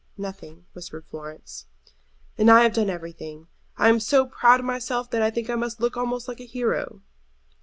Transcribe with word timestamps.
"Nothing," 0.17 0.65
whispered 0.73 1.05
Florence. 1.05 1.67
"And 2.35 2.49
I 2.49 2.63
have 2.63 2.73
done 2.73 2.89
everything. 2.89 3.49
I 3.77 3.87
am 3.89 3.99
so 3.99 4.25
proud 4.25 4.59
of 4.59 4.65
myself 4.65 5.11
that 5.11 5.21
I 5.21 5.29
think 5.29 5.47
I 5.47 5.53
must 5.55 5.79
look 5.79 5.95
almost 5.95 6.27
like 6.27 6.39
a 6.39 6.43
hero." 6.43 7.03